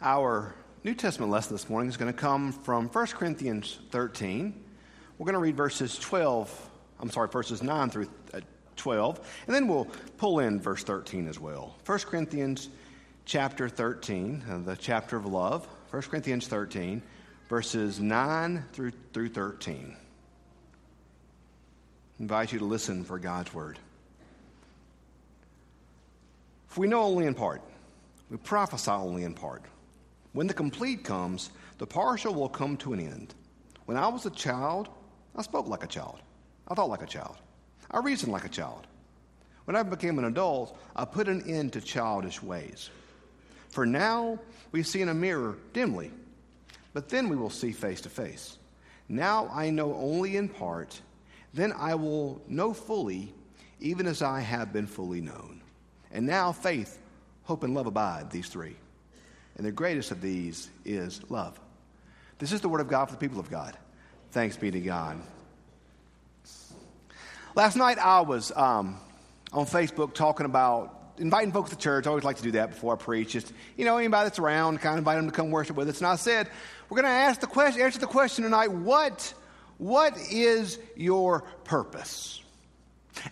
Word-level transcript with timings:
Our 0.00 0.54
New 0.84 0.94
Testament 0.94 1.32
lesson 1.32 1.54
this 1.54 1.68
morning 1.68 1.88
is 1.88 1.96
going 1.96 2.12
to 2.12 2.16
come 2.16 2.52
from 2.52 2.86
1 2.86 3.06
Corinthians 3.08 3.80
13. 3.90 4.54
We're 5.18 5.24
going 5.24 5.32
to 5.32 5.40
read 5.40 5.56
verses 5.56 5.98
12, 5.98 6.70
I'm 7.00 7.10
sorry, 7.10 7.26
verses 7.26 7.64
9 7.64 7.90
through 7.90 8.08
uh, 8.32 8.38
12, 8.76 9.42
and 9.46 9.56
then 9.56 9.66
we'll 9.66 9.88
pull 10.16 10.38
in 10.38 10.60
verse 10.60 10.84
13 10.84 11.26
as 11.26 11.40
well. 11.40 11.74
1 11.84 11.98
Corinthians 12.00 12.68
chapter 13.24 13.68
13, 13.68 14.44
uh, 14.48 14.58
the 14.58 14.76
chapter 14.76 15.16
of 15.16 15.26
love, 15.26 15.66
1 15.90 16.02
Corinthians 16.02 16.46
13, 16.46 17.02
verses 17.48 17.98
9 17.98 18.64
through, 18.72 18.92
through 19.12 19.30
13. 19.30 19.96
I 22.20 22.22
invite 22.22 22.52
you 22.52 22.60
to 22.60 22.64
listen 22.64 23.02
for 23.02 23.18
God's 23.18 23.52
word. 23.52 23.80
If 26.70 26.78
we 26.78 26.86
know 26.86 27.02
only 27.02 27.26
in 27.26 27.34
part, 27.34 27.62
we 28.30 28.36
prophesy 28.36 28.92
only 28.92 29.24
in 29.24 29.34
part. 29.34 29.64
When 30.32 30.46
the 30.46 30.54
complete 30.54 31.04
comes, 31.04 31.50
the 31.78 31.86
partial 31.86 32.34
will 32.34 32.48
come 32.48 32.76
to 32.78 32.92
an 32.92 33.00
end. 33.00 33.34
When 33.86 33.96
I 33.96 34.08
was 34.08 34.26
a 34.26 34.30
child, 34.30 34.88
I 35.34 35.42
spoke 35.42 35.68
like 35.68 35.84
a 35.84 35.88
child. 35.88 36.20
I 36.68 36.74
thought 36.74 36.90
like 36.90 37.02
a 37.02 37.06
child. 37.06 37.36
I 37.90 38.00
reasoned 38.00 38.32
like 38.32 38.44
a 38.44 38.50
child. 38.50 38.86
When 39.64 39.76
I 39.76 39.82
became 39.82 40.18
an 40.18 40.26
adult, 40.26 40.78
I 40.96 41.04
put 41.04 41.28
an 41.28 41.42
end 41.48 41.72
to 41.74 41.80
childish 41.80 42.42
ways. 42.42 42.90
For 43.68 43.86
now, 43.86 44.38
we 44.72 44.82
see 44.82 45.02
in 45.02 45.08
a 45.08 45.14
mirror 45.14 45.56
dimly, 45.72 46.10
but 46.92 47.08
then 47.08 47.28
we 47.28 47.36
will 47.36 47.50
see 47.50 47.72
face 47.72 48.00
to 48.02 48.10
face. 48.10 48.58
Now 49.08 49.48
I 49.52 49.70
know 49.70 49.94
only 49.94 50.36
in 50.36 50.48
part, 50.48 51.00
then 51.54 51.72
I 51.72 51.94
will 51.94 52.42
know 52.48 52.74
fully, 52.74 53.32
even 53.80 54.06
as 54.06 54.22
I 54.22 54.40
have 54.40 54.72
been 54.72 54.86
fully 54.86 55.20
known. 55.20 55.62
And 56.12 56.26
now 56.26 56.52
faith, 56.52 56.98
hope, 57.44 57.62
and 57.62 57.74
love 57.74 57.86
abide, 57.86 58.30
these 58.30 58.48
three. 58.48 58.76
And 59.58 59.66
the 59.66 59.72
greatest 59.72 60.12
of 60.12 60.20
these 60.20 60.70
is 60.84 61.20
love. 61.28 61.58
This 62.38 62.52
is 62.52 62.60
the 62.60 62.68
word 62.68 62.80
of 62.80 62.88
God 62.88 63.06
for 63.06 63.12
the 63.12 63.18
people 63.18 63.40
of 63.40 63.50
God. 63.50 63.76
Thanks 64.30 64.56
be 64.56 64.70
to 64.70 64.80
God. 64.80 65.20
Last 67.56 67.76
night 67.76 67.98
I 67.98 68.20
was 68.20 68.52
um, 68.54 69.00
on 69.52 69.66
Facebook 69.66 70.14
talking 70.14 70.46
about 70.46 70.94
inviting 71.18 71.50
folks 71.50 71.70
to 71.70 71.76
church. 71.76 72.06
I 72.06 72.10
always 72.10 72.22
like 72.22 72.36
to 72.36 72.42
do 72.44 72.52
that 72.52 72.70
before 72.70 72.94
I 72.94 72.96
preach. 72.96 73.32
Just, 73.32 73.52
you 73.76 73.84
know, 73.84 73.96
anybody 73.96 74.26
that's 74.26 74.38
around, 74.38 74.78
kind 74.80 74.94
of 74.94 74.98
invite 74.98 75.16
them 75.16 75.26
to 75.26 75.32
come 75.32 75.50
worship 75.50 75.74
with 75.74 75.88
us. 75.88 75.98
And 75.98 76.06
I 76.06 76.14
said, 76.14 76.48
we're 76.88 77.02
going 77.02 77.12
to 77.12 77.18
ask 77.18 77.40
the 77.40 77.48
question, 77.48 77.82
answer 77.82 77.98
the 77.98 78.06
question 78.06 78.44
tonight, 78.44 78.70
what, 78.70 79.34
what 79.78 80.16
is 80.30 80.78
your 80.94 81.40
purpose? 81.64 82.40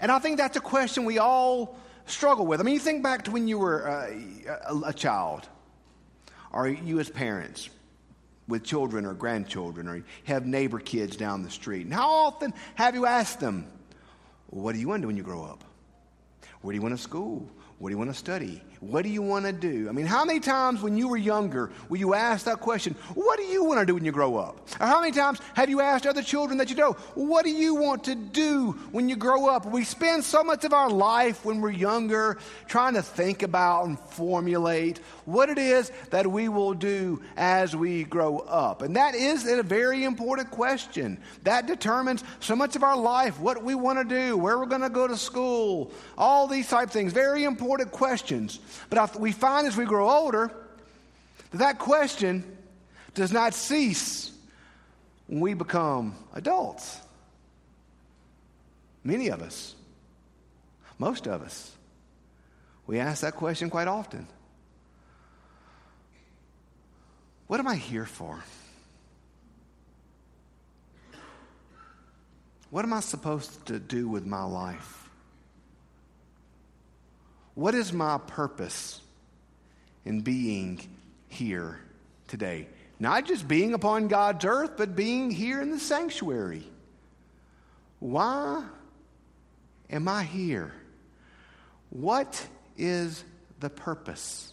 And 0.00 0.10
I 0.10 0.18
think 0.18 0.38
that's 0.38 0.56
a 0.56 0.60
question 0.60 1.04
we 1.04 1.18
all 1.18 1.78
struggle 2.06 2.46
with. 2.46 2.58
I 2.58 2.64
mean, 2.64 2.74
you 2.74 2.80
think 2.80 3.04
back 3.04 3.26
to 3.26 3.30
when 3.30 3.46
you 3.46 3.58
were 3.58 3.88
uh, 3.88 4.10
a, 4.68 4.88
a 4.88 4.92
child 4.92 5.48
or 6.56 6.68
you 6.68 6.98
as 7.00 7.10
parents 7.10 7.68
with 8.48 8.64
children 8.64 9.04
or 9.04 9.12
grandchildren, 9.12 9.88
or 9.88 10.02
have 10.24 10.46
neighbor 10.46 10.78
kids 10.78 11.16
down 11.16 11.42
the 11.42 11.50
street. 11.50 11.84
And 11.84 11.92
how 11.92 12.08
often 12.08 12.54
have 12.76 12.94
you 12.94 13.04
asked 13.04 13.40
them, 13.40 13.66
What 14.46 14.72
do 14.72 14.78
you 14.78 14.88
want 14.88 15.00
to 15.00 15.02
do 15.02 15.06
when 15.08 15.16
you 15.16 15.22
grow 15.22 15.44
up? 15.44 15.62
Where 16.62 16.72
do 16.72 16.76
you 16.76 16.82
want 16.82 16.96
to 16.96 17.02
school? 17.02 17.46
What 17.78 17.90
do 17.90 17.92
you 17.92 17.98
want 17.98 18.10
to 18.10 18.16
study? 18.16 18.62
What 18.80 19.02
do 19.02 19.08
you 19.08 19.22
want 19.22 19.46
to 19.46 19.52
do? 19.52 19.88
I 19.88 19.92
mean, 19.92 20.06
how 20.06 20.24
many 20.24 20.38
times 20.38 20.82
when 20.82 20.96
you 20.96 21.08
were 21.08 21.16
younger 21.16 21.70
will 21.88 21.98
you 21.98 22.14
ask 22.14 22.44
that 22.44 22.60
question, 22.60 22.94
What 23.14 23.38
do 23.38 23.44
you 23.44 23.64
want 23.64 23.80
to 23.80 23.86
do 23.86 23.94
when 23.94 24.04
you 24.04 24.12
grow 24.12 24.36
up? 24.36 24.68
Or 24.80 24.86
how 24.86 25.00
many 25.00 25.12
times 25.12 25.40
have 25.54 25.70
you 25.70 25.80
asked 25.80 26.06
other 26.06 26.22
children 26.22 26.58
that 26.58 26.68
you 26.68 26.76
know, 26.76 26.92
What 27.14 27.44
do 27.44 27.50
you 27.50 27.74
want 27.74 28.04
to 28.04 28.14
do 28.14 28.72
when 28.92 29.08
you 29.08 29.16
grow 29.16 29.48
up? 29.48 29.64
We 29.66 29.84
spend 29.84 30.24
so 30.24 30.44
much 30.44 30.64
of 30.64 30.72
our 30.72 30.90
life 30.90 31.44
when 31.44 31.60
we're 31.60 31.70
younger 31.70 32.38
trying 32.66 32.94
to 32.94 33.02
think 33.02 33.42
about 33.42 33.86
and 33.86 33.98
formulate 33.98 34.98
what 35.24 35.48
it 35.48 35.58
is 35.58 35.90
that 36.10 36.26
we 36.26 36.48
will 36.48 36.74
do 36.74 37.22
as 37.36 37.74
we 37.74 38.04
grow 38.04 38.38
up. 38.40 38.82
And 38.82 38.96
that 38.96 39.14
is 39.14 39.46
a 39.46 39.62
very 39.62 40.04
important 40.04 40.50
question. 40.50 41.18
That 41.44 41.66
determines 41.66 42.24
so 42.40 42.54
much 42.54 42.76
of 42.76 42.82
our 42.82 42.96
life, 42.96 43.40
what 43.40 43.62
we 43.62 43.74
want 43.74 43.98
to 43.98 44.04
do, 44.04 44.36
where 44.36 44.58
we're 44.58 44.66
going 44.66 44.82
to 44.82 44.90
go 44.90 45.08
to 45.08 45.16
school, 45.16 45.90
all 46.18 46.46
these 46.46 46.68
type 46.68 46.90
things. 46.90 47.12
Very 47.12 47.44
important 47.44 47.90
questions. 47.90 48.60
But 48.90 49.18
we 49.18 49.32
find 49.32 49.66
as 49.66 49.76
we 49.76 49.84
grow 49.84 50.08
older 50.10 50.50
that 51.50 51.58
that 51.58 51.78
question 51.78 52.44
does 53.14 53.32
not 53.32 53.54
cease 53.54 54.30
when 55.26 55.40
we 55.40 55.54
become 55.54 56.14
adults. 56.34 57.00
Many 59.02 59.28
of 59.28 59.40
us, 59.40 59.74
most 60.98 61.26
of 61.26 61.42
us, 61.42 61.72
we 62.86 62.98
ask 62.98 63.22
that 63.22 63.34
question 63.34 63.70
quite 63.70 63.88
often. 63.88 64.26
What 67.46 67.60
am 67.60 67.68
I 67.68 67.76
here 67.76 68.06
for? 68.06 68.42
What 72.70 72.84
am 72.84 72.92
I 72.92 73.00
supposed 73.00 73.66
to 73.66 73.78
do 73.78 74.08
with 74.08 74.26
my 74.26 74.42
life? 74.42 75.05
What 77.56 77.74
is 77.74 77.90
my 77.90 78.18
purpose 78.18 79.00
in 80.04 80.20
being 80.20 80.78
here 81.26 81.80
today? 82.28 82.68
Not 83.00 83.24
just 83.24 83.48
being 83.48 83.72
upon 83.72 84.08
God's 84.08 84.44
earth, 84.44 84.72
but 84.76 84.94
being 84.94 85.30
here 85.30 85.62
in 85.62 85.70
the 85.70 85.80
sanctuary. 85.80 86.64
Why 87.98 88.62
am 89.88 90.06
I 90.06 90.24
here? 90.24 90.74
What 91.88 92.46
is 92.76 93.24
the 93.58 93.70
purpose 93.70 94.52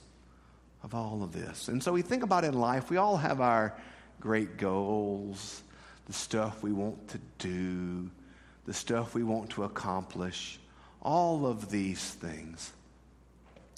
of 0.81 0.95
all 0.95 1.23
of 1.23 1.33
this? 1.33 1.67
And 1.67 1.83
so 1.83 1.91
we 1.91 2.03
think 2.03 2.23
about 2.23 2.45
in 2.45 2.53
life, 2.53 2.89
we 2.89 2.95
all 2.95 3.17
have 3.17 3.41
our 3.41 3.77
great 4.21 4.55
goals, 4.55 5.61
the 6.05 6.13
stuff 6.13 6.63
we 6.63 6.71
want 6.71 7.05
to 7.09 7.19
do, 7.37 8.09
the 8.65 8.73
stuff 8.73 9.13
we 9.13 9.23
want 9.23 9.49
to 9.49 9.65
accomplish, 9.65 10.57
all 11.01 11.45
of 11.45 11.69
these 11.69 12.01
things. 12.01 12.71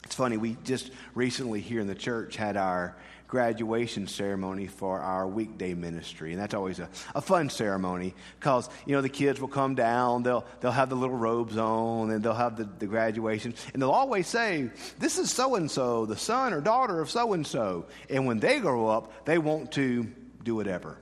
It's 0.06 0.16
funny, 0.16 0.38
we 0.38 0.56
just 0.64 0.92
recently 1.16 1.62
here 1.62 1.82
in 1.82 1.88
the 1.88 1.96
church 1.96 2.36
had 2.36 2.58
our 2.58 2.96
graduation 3.28 4.08
ceremony 4.08 4.68
for 4.68 5.00
our 5.00 5.28
weekday 5.28 5.74
ministry. 5.74 6.32
And 6.32 6.40
that's 6.40 6.54
always 6.54 6.80
a, 6.80 6.88
a 7.16 7.22
fun 7.22 7.50
ceremony 7.50 8.14
because, 8.40 8.70
you 8.86 8.94
know, 8.96 9.02
the 9.02 9.10
kids 9.10 9.42
will 9.42 9.48
come 9.48 9.74
down, 9.74 10.24
they'll, 10.24 10.46
they'll 10.62 10.72
have 10.72 10.90
the 10.90 10.96
little 10.96 11.18
robes 11.18 11.58
on, 11.58 12.12
and 12.12 12.24
they'll 12.24 12.34
have 12.34 12.56
the, 12.56 12.70
the 12.80 12.86
graduation. 12.86 13.56
And 13.74 13.82
they'll 13.82 13.90
always 13.90 14.28
say, 14.28 14.70
This 15.00 15.18
is 15.18 15.32
so 15.32 15.56
and 15.56 15.70
so, 15.70 16.06
the 16.06 16.18
son 16.18 16.54
or 16.54 16.62
daughter 16.62 17.02
of 17.02 17.10
so 17.10 17.34
and 17.34 17.46
so. 17.46 17.88
And 18.10 18.28
when 18.28 18.40
they 18.40 18.60
grow 18.60 18.88
up, 18.88 19.26
they 19.26 19.40
want 19.40 19.72
to 19.74 20.08
do 20.44 20.56
whatever. 20.56 20.98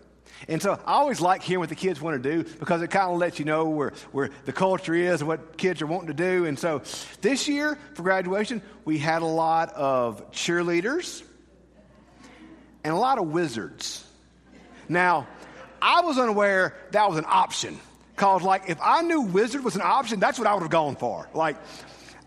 And 0.47 0.61
so 0.61 0.79
I 0.85 0.93
always 0.93 1.21
like 1.21 1.41
hearing 1.41 1.59
what 1.59 1.69
the 1.69 1.75
kids 1.75 2.01
want 2.01 2.21
to 2.21 2.29
do 2.29 2.43
because 2.59 2.81
it 2.81 2.89
kind 2.89 3.11
of 3.11 3.17
lets 3.17 3.39
you 3.39 3.45
know 3.45 3.69
where, 3.69 3.93
where 4.11 4.29
the 4.45 4.53
culture 4.53 4.93
is 4.93 5.21
and 5.21 5.27
what 5.27 5.57
kids 5.57 5.81
are 5.81 5.87
wanting 5.87 6.07
to 6.07 6.13
do. 6.13 6.45
And 6.45 6.57
so 6.57 6.81
this 7.21 7.47
year 7.47 7.77
for 7.93 8.03
graduation, 8.03 8.61
we 8.85 8.97
had 8.97 9.21
a 9.21 9.27
lot 9.27 9.73
of 9.73 10.31
cheerleaders 10.31 11.23
and 12.83 12.93
a 12.93 12.97
lot 12.97 13.17
of 13.17 13.27
wizards. 13.27 14.05
Now, 14.89 15.27
I 15.81 16.01
was 16.01 16.17
unaware 16.17 16.75
that 16.91 17.09
was 17.09 17.17
an 17.17 17.25
option. 17.27 17.79
Because, 18.15 18.43
like, 18.43 18.69
if 18.69 18.77
I 18.81 19.01
knew 19.01 19.21
wizard 19.21 19.63
was 19.63 19.75
an 19.75 19.81
option, 19.83 20.19
that's 20.19 20.37
what 20.37 20.47
I 20.47 20.53
would 20.53 20.61
have 20.61 20.71
gone 20.71 20.95
for. 20.95 21.27
Like, 21.33 21.57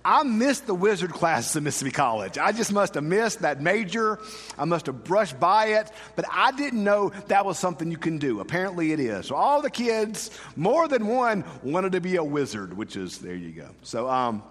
I 0.07 0.23
missed 0.23 0.69
the 0.69 0.75
wizard 0.75 1.13
classes 1.13 1.57
at 1.57 1.65
Mississippi 1.65 1.91
College. 1.91 2.39
I 2.39 2.53
just 2.53 2.73
must 2.73 2.95
have 2.95 3.03
missed 3.03 3.41
that 3.41 3.61
major. 3.61 4.21
I 4.57 4.65
must 4.65 4.87
have 4.87 5.03
brushed 5.03 5.41
by 5.41 5.67
it, 5.81 5.91
but 6.15 6.25
I 6.31 6.53
didn't 6.53 6.85
know 6.85 7.11
that 7.27 7.45
was 7.45 7.59
something 7.59 7.91
you 7.91 7.99
can 7.99 8.19
do. 8.19 8.39
Apparently 8.39 8.93
it 8.93 9.01
is. 9.01 9.27
So 9.27 9.35
all 9.35 9.61
the 9.61 9.69
kids, 9.69 10.31
more 10.55 10.87
than 10.87 11.09
one, 11.09 11.43
wanted 11.65 11.91
to 11.91 12.01
be 12.01 12.15
a 12.15 12.23
wizard, 12.23 12.77
which 12.77 12.95
is 12.95 13.19
there 13.19 13.35
you 13.35 13.51
go. 13.51 13.71
So 13.83 14.09
um, 14.09 14.45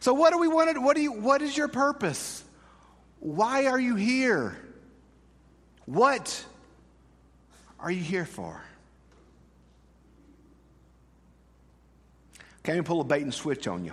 so 0.00 0.14
what 0.14 0.32
do 0.32 0.38
we 0.38 0.48
want 0.48 0.74
to 0.74 0.80
what 0.80 0.96
do 0.96 1.02
you 1.02 1.12
what 1.12 1.42
is 1.42 1.56
your 1.56 1.68
purpose? 1.68 2.42
Why 3.20 3.66
are 3.66 3.78
you 3.78 3.94
here? 3.94 4.56
What 5.86 6.44
are 7.78 7.92
you 7.92 8.02
here 8.02 8.26
for? 8.26 8.60
Can 12.64 12.74
you 12.74 12.82
pull 12.82 13.00
a 13.00 13.04
bait 13.04 13.22
and 13.22 13.32
switch 13.32 13.68
on 13.68 13.84
you? 13.84 13.92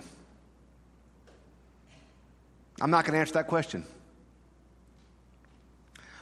I'm 2.82 2.92
not 2.92 3.06
going 3.06 3.14
to 3.14 3.20
answer 3.20 3.34
that 3.34 3.48
question. 3.48 3.86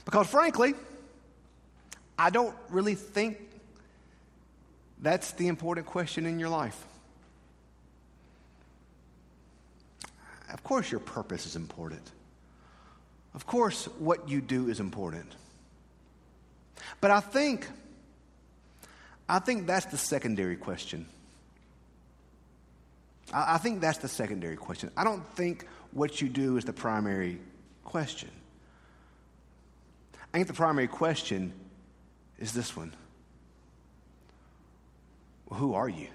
Because 0.05 0.27
frankly, 0.27 0.73
I 2.17 2.29
don't 2.29 2.55
really 2.69 2.95
think 2.95 3.37
that's 4.99 5.31
the 5.33 5.47
important 5.47 5.85
question 5.85 6.25
in 6.25 6.39
your 6.39 6.49
life. 6.49 6.85
Of 10.51 10.63
course, 10.63 10.89
your 10.89 11.01
purpose 11.01 11.45
is 11.45 11.55
important. 11.55 12.11
Of 13.33 13.45
course, 13.45 13.85
what 13.99 14.29
you 14.29 14.41
do 14.41 14.69
is 14.69 14.79
important. 14.79 15.35
But 17.01 17.11
I 17.11 17.19
think, 17.19 17.67
I 19.27 19.39
think 19.39 19.67
that's 19.67 19.85
the 19.87 19.97
secondary 19.97 20.55
question. 20.55 21.05
I, 23.31 23.55
I 23.55 23.57
think 23.57 23.81
that's 23.81 23.99
the 23.99 24.07
secondary 24.07 24.55
question. 24.55 24.89
I 24.97 25.03
don't 25.03 25.27
think 25.35 25.67
what 25.97 26.21
you 26.21 26.29
do 26.29 26.57
is 26.57 26.65
the 26.65 26.73
primary 26.73 27.39
question. 27.83 28.29
I 30.31 30.37
think 30.37 30.47
the 30.47 30.53
primary 30.53 30.87
question 30.87 31.53
is 32.37 32.53
this 32.53 32.75
one 32.77 32.93
well, 35.49 35.59
Who 35.59 35.73
are 35.73 35.89
you? 35.89 36.07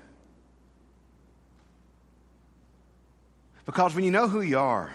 Because 3.66 3.94
when 3.94 4.04
you 4.04 4.10
know 4.12 4.28
who 4.28 4.40
you 4.40 4.58
are, 4.58 4.94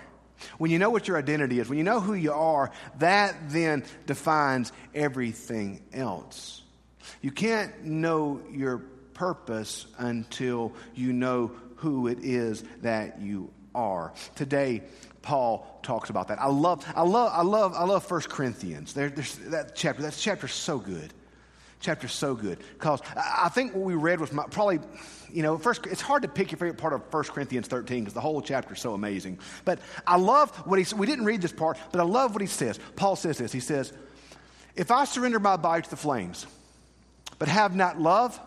when 0.57 0.71
you 0.71 0.79
know 0.79 0.89
what 0.89 1.07
your 1.07 1.17
identity 1.17 1.59
is, 1.59 1.67
when 1.67 1.77
you 1.77 1.83
know 1.83 1.99
who 1.99 2.13
you 2.13 2.31
are, 2.31 2.71
that 2.99 3.35
then 3.49 3.83
defines 4.05 4.71
everything 4.93 5.81
else. 5.91 6.61
You 7.21 7.31
can't 7.31 7.83
know 7.83 8.41
your 8.51 8.77
purpose 9.13 9.85
until 9.97 10.73
you 10.93 11.11
know 11.11 11.51
who 11.77 12.07
it 12.07 12.19
is 12.21 12.63
that 12.81 13.21
you 13.21 13.51
are. 13.77 14.11
Today, 14.35 14.81
Paul 15.21 15.79
talks 15.83 16.09
about 16.09 16.27
that. 16.29 16.41
I 16.41 16.47
love, 16.47 16.85
I 16.95 17.03
love, 17.03 17.31
I 17.33 17.43
love, 17.43 17.73
I 17.75 17.83
love 17.83 18.09
1 18.09 18.21
Corinthians. 18.21 18.93
There, 18.93 19.09
there's 19.09 19.35
that 19.49 19.75
chapter. 19.75 20.01
That 20.01 20.13
chapter's 20.13 20.53
so 20.53 20.79
good. 20.79 21.13
Chapter's 21.79 22.13
so 22.13 22.33
good. 22.33 22.57
Because 22.73 23.01
I 23.15 23.49
think 23.49 23.73
what 23.73 23.83
we 23.83 23.93
read 23.93 24.19
was 24.19 24.31
my, 24.33 24.45
probably, 24.45 24.79
you 25.31 25.43
know, 25.43 25.57
first, 25.59 25.85
it's 25.85 26.01
hard 26.01 26.23
to 26.23 26.27
pick 26.27 26.51
your 26.51 26.57
favorite 26.57 26.79
part 26.79 26.93
of 26.93 27.01
1 27.13 27.23
Corinthians 27.25 27.67
13 27.67 27.99
because 27.99 28.15
the 28.15 28.21
whole 28.21 28.41
chapter 28.41 28.73
is 28.73 28.81
so 28.81 28.93
amazing. 28.93 29.37
But 29.63 29.79
I 30.07 30.17
love 30.17 30.55
what 30.65 30.79
he 30.79 30.85
said. 30.85 30.97
we 30.97 31.05
didn't 31.05 31.25
read 31.25 31.41
this 31.41 31.51
part, 31.51 31.77
but 31.91 31.99
I 31.99 32.03
love 32.03 32.33
what 32.33 32.41
he 32.41 32.47
says. 32.47 32.79
Paul 32.95 33.15
says 33.15 33.37
this. 33.37 33.51
He 33.51 33.59
says, 33.59 33.93
If 34.75 34.89
I 34.89 35.05
surrender 35.05 35.39
my 35.39 35.55
body 35.55 35.83
to 35.83 35.89
the 35.89 35.97
flames, 35.97 36.47
but 37.37 37.47
have 37.47 37.75
not 37.75 38.01
love, 38.01 38.39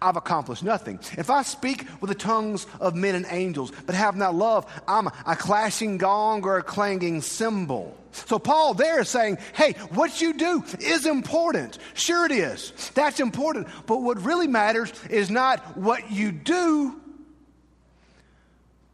I've 0.00 0.16
accomplished 0.16 0.62
nothing. 0.62 0.98
If 1.16 1.30
I 1.30 1.42
speak 1.42 1.86
with 2.00 2.08
the 2.08 2.14
tongues 2.14 2.66
of 2.80 2.94
men 2.94 3.14
and 3.14 3.26
angels, 3.28 3.72
but 3.86 3.94
have 3.94 4.16
not 4.16 4.34
love, 4.34 4.66
I'm 4.86 5.06
a 5.06 5.36
clashing 5.36 5.98
gong 5.98 6.44
or 6.44 6.58
a 6.58 6.62
clanging 6.62 7.20
cymbal. 7.22 7.96
So 8.12 8.38
Paul 8.38 8.74
there 8.74 9.00
is 9.00 9.08
saying, 9.08 9.38
hey, 9.54 9.74
what 9.90 10.20
you 10.20 10.32
do 10.32 10.64
is 10.80 11.06
important. 11.06 11.78
Sure 11.94 12.26
it 12.26 12.32
is. 12.32 12.72
That's 12.94 13.20
important. 13.20 13.68
But 13.86 14.02
what 14.02 14.24
really 14.24 14.48
matters 14.48 14.92
is 15.08 15.30
not 15.30 15.76
what 15.76 16.10
you 16.10 16.32
do, 16.32 17.00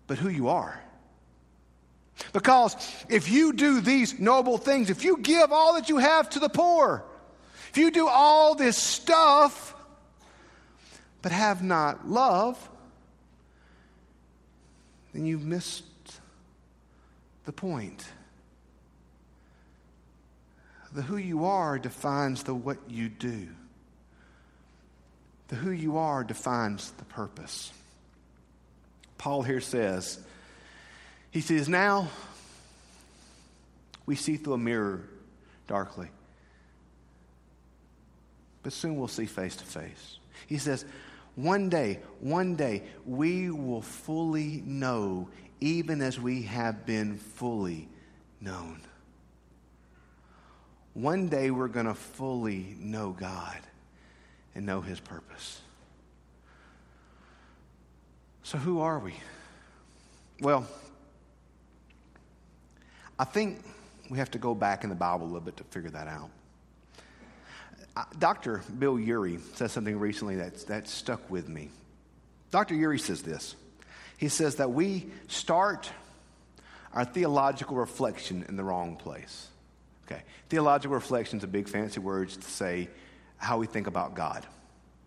but 0.07 0.19
who 0.19 0.29
you 0.29 0.49
are. 0.49 0.81
Because 2.33 2.77
if 3.09 3.31
you 3.31 3.53
do 3.53 3.81
these 3.81 4.19
noble 4.19 4.59
things, 4.59 4.91
if 4.91 5.05
you 5.05 5.19
give 5.19 5.53
all 5.53 5.75
that 5.75 5.89
you 5.89 5.99
have 5.99 6.31
to 6.31 6.39
the 6.39 6.49
poor, 6.49 7.05
if 7.71 7.79
you 7.79 7.91
do 7.91 8.09
all 8.09 8.55
this 8.55 8.77
stuff, 8.77 9.75
but 11.27 11.33
have 11.33 11.61
not 11.61 12.09
love, 12.09 12.71
then 15.13 15.27
you've 15.27 15.45
missed 15.45 15.83
the 17.47 17.51
point. 17.51 18.07
The 20.93 21.03
who 21.03 21.17
you 21.17 21.47
are 21.47 21.81
defines 21.81 22.45
the 22.45 22.55
what 22.55 22.79
you 22.89 23.09
do. 23.09 23.49
The 25.49 25.57
who 25.57 25.73
you 25.73 25.97
are 25.97 26.23
defines 26.23 26.93
the 26.93 27.05
purpose. 27.07 27.73
Paul 29.19 29.43
here 29.43 29.61
says, 29.61 30.21
he 31.33 31.41
says, 31.41 31.69
now 31.69 32.07
we 34.07 34.15
see 34.15 34.37
through 34.37 34.55
a 34.55 34.59
mirror 34.59 35.01
darkly, 35.67 36.07
but 38.63 38.73
soon 38.73 38.95
we'll 38.95 39.09
see 39.09 39.27
face 39.27 39.57
to 39.57 39.65
face. 39.65 40.19
He 40.47 40.59
says, 40.59 40.85
one 41.37 41.69
day, 41.69 42.01
one 42.21 42.57
day, 42.57 42.83
we 43.05 43.51
will 43.51 43.83
fully 43.83 44.63
know, 44.65 45.29
even 45.61 46.01
as 46.01 46.19
we 46.19 46.43
have 46.43 46.87
been 46.87 47.19
fully 47.19 47.89
known. 48.41 48.81
One 50.95 51.29
day, 51.29 51.51
we're 51.51 51.69
going 51.69 51.87
to 51.87 51.95
fully 51.95 52.75
know 52.79 53.11
God 53.11 53.59
and 54.55 54.65
know 54.65 54.81
His 54.81 54.99
purpose. 54.99 55.61
So, 58.43 58.57
who 58.57 58.81
are 58.81 58.99
we? 58.99 59.13
Well, 60.41 60.67
I 63.19 63.25
think 63.25 63.63
we 64.09 64.17
have 64.17 64.31
to 64.31 64.39
go 64.39 64.55
back 64.55 64.85
in 64.85 64.91
the 64.91 64.97
Bible 64.97 65.27
a 65.27 65.29
little 65.29 65.41
bit 65.41 65.59
to 65.59 65.65
figure 65.65 65.91
that 65.91 66.09
out. 66.09 66.31
Dr. 68.19 68.63
Bill 68.79 68.99
Ury 68.99 69.39
said 69.55 69.71
something 69.71 69.99
recently 69.99 70.37
that, 70.37 70.67
that 70.67 70.89
stuck 70.89 71.31
with 71.31 71.49
me. 71.49 71.71
Dr. 72.51 72.75
Ury 72.75 72.99
says 72.99 73.23
this 73.23 73.55
He 74.17 74.29
says 74.29 74.57
that 74.57 74.73
we 74.73 75.07
start 75.29 75.91
our 76.93 77.05
theological 77.05 77.77
reflection 77.77 78.45
in 78.49 78.57
the 78.57 78.65
wrong 78.65 78.97
place. 78.97 79.49
Okay, 80.07 80.23
theological 80.49 80.95
reflection 80.95 81.39
is 81.39 81.45
a 81.45 81.49
big 81.49 81.69
fancy 81.69 82.01
word 82.01 82.29
to 82.29 82.43
say 82.43 82.89
how 83.39 83.59
we 83.59 83.67
think 83.67 83.87
about 83.87 84.15
God. 84.15 84.47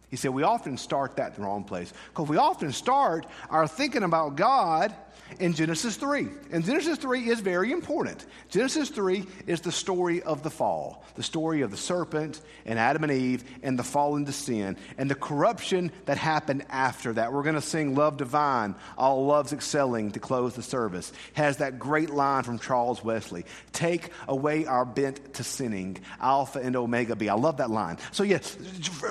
He 0.10 0.18
said 0.18 0.32
we 0.32 0.44
often 0.44 0.78
start 0.78 1.18
that 1.18 1.36
in 1.36 1.42
the 1.42 1.48
wrong 1.48 1.64
place 1.64 1.94
because 2.08 2.28
we 2.28 2.38
often 2.38 2.72
start 2.72 3.26
our 3.50 3.68
thinking 3.68 4.04
about 4.04 4.36
God 4.36 4.94
in 5.40 5.54
Genesis 5.54 5.96
3. 5.96 6.28
And 6.52 6.66
Genesis 6.66 6.98
3 6.98 7.30
is 7.30 7.40
very 7.40 7.72
important. 7.72 8.26
Genesis 8.50 8.90
3 8.90 9.26
is 9.46 9.62
the 9.62 9.72
story 9.72 10.24
of 10.24 10.42
the 10.42 10.50
fall, 10.50 11.06
the 11.16 11.24
story 11.24 11.62
of 11.62 11.70
the 11.70 11.78
serpent 11.78 12.42
and 12.66 12.80
Adam 12.80 13.04
and 13.04 13.12
Eve 13.12 13.44
and 13.62 13.78
the 13.78 13.84
fall 13.84 14.16
into 14.16 14.32
sin 14.32 14.78
and 14.98 15.12
the 15.12 15.16
corruption 15.16 15.92
that 16.06 16.18
happened 16.18 16.66
after 16.70 17.14
that. 17.14 17.32
We're 17.32 17.44
going 17.44 17.56
to 17.56 17.62
sing 17.62 17.94
Love 17.94 18.18
Divine, 18.18 18.74
All 18.98 19.28
Love's 19.28 19.54
Excelling 19.54 20.12
to 20.12 20.20
close 20.20 20.56
the 20.56 20.64
service. 20.64 21.12
Has 21.34 21.58
that 21.58 21.78
great 21.78 22.10
line 22.10 22.44
from 22.44 22.58
Charles 22.58 23.04
Wesley 23.04 23.46
Take 23.80 24.10
away 24.28 24.66
our 24.66 24.84
bent 24.84 25.36
to 25.36 25.44
sinning, 25.44 26.00
Alpha 26.20 26.60
and 26.60 26.76
Omega 26.76 27.16
be. 27.16 27.30
I 27.30 27.36
love 27.36 27.58
that 27.58 27.70
line. 27.70 27.98
So, 28.12 28.24
yes, 28.24 28.58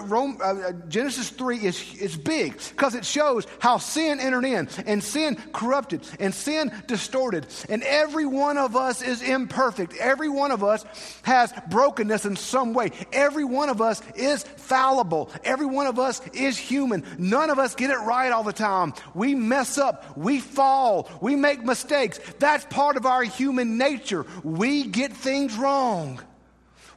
Rome, 0.03 0.39
uh, 0.43 0.73
Genesis 0.89 1.31
3 1.31 1.59
is, 1.59 1.95
is 1.95 2.17
big 2.17 2.59
because 2.71 2.95
it 2.95 3.05
shows 3.05 3.47
how 3.59 3.79
sin 3.79 4.21
entered 4.21 4.45
in 4.45 4.69
and 4.87 5.03
sin 5.03 5.37
corrupted 5.53 6.07
and 6.19 6.35
sin 6.35 6.73
distorted. 6.87 7.47
And 7.69 7.83
every 7.83 8.27
one 8.27 8.59
of 8.59 8.77
us 8.77 9.03
is 9.03 9.23
imperfect. 9.23 9.95
Every 9.99 10.29
one 10.29 10.51
of 10.51 10.65
us 10.65 10.85
has 11.23 11.53
brokenness 11.71 12.25
in 12.25 12.37
some 12.37 12.75
way. 12.75 12.91
Every 13.13 13.45
one 13.45 13.69
of 13.69 13.81
us 13.81 14.03
is 14.15 14.43
fallible. 14.43 15.31
Every 15.45 15.67
one 15.67 15.87
of 15.87 15.99
us 15.99 16.27
is 16.29 16.59
human. 16.59 17.05
None 17.19 17.51
of 17.51 17.59
us 17.59 17.75
get 17.75 17.91
it 17.91 17.99
right 17.99 18.33
all 18.33 18.43
the 18.45 18.53
time. 18.53 18.95
We 19.15 19.35
mess 19.35 19.79
up. 19.79 20.17
We 20.17 20.41
fall. 20.41 21.09
We 21.21 21.37
make 21.37 21.65
mistakes. 21.65 22.19
That's 22.39 22.65
part 22.67 22.97
of 22.97 23.07
our 23.07 23.23
human 23.23 23.79
nature. 23.79 24.27
We 24.43 24.85
get 24.87 25.13
things 25.13 25.57
wrong. 25.57 26.21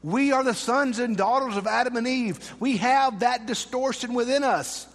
We 0.03 0.31
are 0.31 0.43
the 0.43 0.53
sons 0.53 0.99
and 0.99 1.15
daughters 1.15 1.57
of 1.57 1.67
Adam 1.67 1.95
and 1.95 2.07
Eve. 2.07 2.55
We 2.59 2.77
have 2.77 3.19
that 3.19 3.45
distortion 3.45 4.13
within 4.13 4.43
us. 4.43 4.87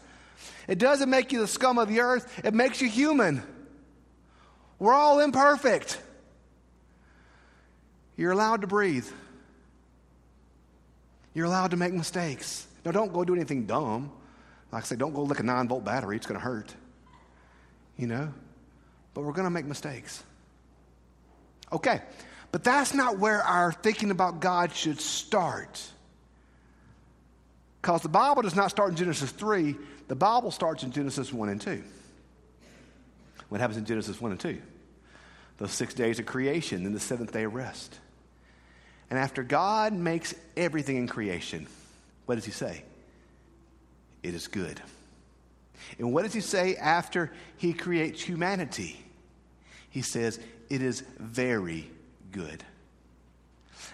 It 0.67 0.79
doesn't 0.79 1.09
make 1.09 1.33
you 1.33 1.41
the 1.41 1.47
scum 1.47 1.79
of 1.79 1.89
the 1.89 2.01
earth, 2.01 2.41
it 2.45 2.55
makes 2.55 2.81
you 2.81 2.89
human. 2.89 3.43
We're 4.79 4.95
all 4.95 5.21
imperfect. 5.21 6.01
You're 8.17 8.33
allowed 8.33 8.63
to 8.63 8.67
breathe. 8.67 9.07
You're 11.35 11.47
allowed 11.47 11.71
to 11.73 11.77
make 11.77 11.93
mistakes. 11.93 12.67
Now, 12.85 12.93
don't 12.93 13.13
go 13.13 13.25
do 13.25 13.35
anything 13.35 13.67
dumb. 13.67 14.11
Like 14.73 14.85
I 14.85 14.87
say, 14.87 14.97
don't 14.97 15.13
go 15.15 15.23
lick 15.23 15.39
a 15.39 15.43
nine 15.43 15.69
volt 15.69 15.85
battery, 15.85 16.17
it's 16.17 16.27
going 16.27 16.41
to 16.41 16.45
hurt. 16.45 16.75
You 17.97 18.07
know? 18.07 18.33
But 19.15 19.23
we're 19.23 19.33
going 19.33 19.45
to 19.45 19.51
make 19.51 19.67
mistakes. 19.67 20.23
Okay, 21.73 22.01
but 22.53 22.65
that's 22.65 22.95
not 22.95 23.19
where 23.19 23.43
our 23.43 23.73
thinking 23.73 24.11
about 24.11 24.41
God 24.41 24.75
should 24.75 25.00
start. 25.00 25.83
Because 27.83 28.03
the 28.03 28.09
Bible 28.09 28.43
does 28.43 28.57
not 28.57 28.71
start 28.71 28.91
in 28.91 28.97
Genesis 28.97 29.31
3, 29.31 29.76
the 30.09 30.17
Bible 30.17 30.50
starts 30.50 30.83
in 30.83 30.93
Genesis 30.93 31.33
1 31.33 31.49
and 31.49 31.61
2 31.61 31.83
what 33.49 33.61
happens 33.61 33.79
in 33.79 33.85
Genesis 33.85 34.21
1 34.21 34.33
and 34.33 34.41
2. 34.41 34.61
Those 35.59 35.73
six 35.73 35.95
days 35.95 36.19
of 36.19 36.26
creation, 36.26 36.85
then 36.85 36.93
the 36.93 37.00
seventh 37.00 37.33
day 37.33 37.45
of 37.45 37.55
rest. 37.55 37.99
And 39.09 39.19
after 39.19 39.43
God 39.43 39.93
makes 39.93 40.35
everything 40.57 40.97
in 40.97 41.07
creation, 41.07 41.67
what 42.26 42.35
does 42.35 42.45
he 42.45 42.50
say? 42.50 42.83
It 44.23 44.35
is 44.35 44.49
good. 44.49 44.81
And 45.99 46.12
what 46.12 46.23
does 46.23 46.35
he 46.35 46.41
say 46.41 46.76
after 46.76 47.33
he 47.57 47.73
creates 47.73 48.21
humanity? 48.21 49.00
He 49.91 50.03
says, 50.03 50.41
It 50.69 50.83
is 50.83 51.03
very 51.19 51.88
good. 52.37 52.62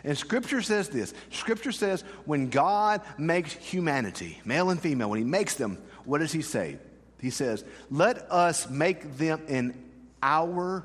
And 0.05 0.19
Scripture 0.19 0.63
says 0.63 0.89
this 0.89 1.15
Scripture 1.31 1.73
says, 1.73 2.03
when 2.25 2.51
God 2.51 3.03
makes 3.19 3.53
humanity, 3.53 4.41
male 4.45 4.71
and 4.71 4.81
female, 4.81 5.11
when 5.11 5.19
he 5.19 5.25
makes 5.25 5.55
them, 5.55 5.79
what 6.05 6.19
does 6.19 6.33
he 6.33 6.43
say? 6.43 6.79
He 7.21 7.31
says, 7.31 7.65
Let 7.91 8.31
us 8.31 8.69
make 8.69 9.17
them 9.17 9.43
in 9.49 9.81
our 10.23 10.85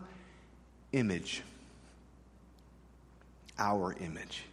image. 0.91 1.41
Our 3.57 3.93
image. 3.99 4.43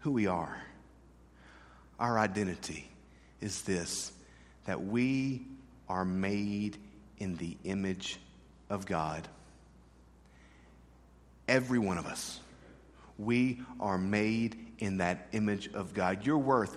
Who 0.00 0.12
we 0.12 0.26
are. 0.26 0.62
Our 1.98 2.18
identity 2.18 2.90
is 3.40 3.62
this 3.62 4.12
that 4.66 4.82
we 4.82 5.42
are 5.88 6.04
made 6.04 6.76
in 7.18 7.36
the 7.36 7.56
image 7.64 8.18
of 8.70 8.86
God. 8.86 9.26
Every 11.48 11.78
one 11.78 11.98
of 11.98 12.06
us. 12.06 12.40
We 13.18 13.60
are 13.78 13.98
made 13.98 14.56
in 14.78 14.98
that 14.98 15.28
image 15.32 15.72
of 15.72 15.94
God. 15.94 16.26
Your 16.26 16.38
worth, 16.38 16.76